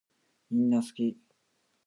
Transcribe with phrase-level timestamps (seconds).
[0.49, 1.15] みんなすき